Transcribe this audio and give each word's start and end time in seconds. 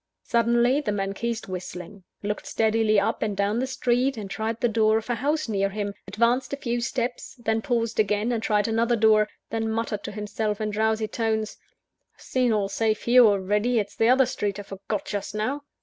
Suddenly, 0.23 0.81
the 0.81 0.91
man 0.91 1.15
ceased 1.15 1.47
whistling, 1.47 2.03
looked 2.23 2.47
steadily 2.47 2.99
up 2.99 3.21
and 3.21 3.37
down 3.37 3.59
the 3.59 3.67
street, 3.67 4.17
and 4.17 4.31
tried 4.31 4.59
the 4.59 4.67
door 4.67 4.97
of 4.97 5.11
a 5.11 5.13
house 5.13 5.47
near 5.47 5.69
him 5.69 5.93
advanced 6.07 6.51
a 6.53 6.57
few 6.57 6.81
steps 6.81 7.35
then 7.37 7.61
paused 7.61 7.99
again, 7.99 8.31
and 8.31 8.41
tried 8.41 8.67
another 8.67 8.95
door 8.95 9.29
then 9.51 9.69
muttered 9.69 10.03
to 10.05 10.11
himself, 10.11 10.59
in 10.59 10.71
drowsy 10.71 11.07
tones 11.07 11.55
"I've 12.15 12.21
seen 12.21 12.51
all 12.51 12.67
safe 12.67 13.03
here 13.03 13.23
already: 13.27 13.77
it's 13.77 13.95
the 13.95 14.09
other 14.09 14.25
street 14.25 14.57
I 14.57 14.63
forgot 14.63 15.05
just 15.05 15.35
now." 15.35 15.65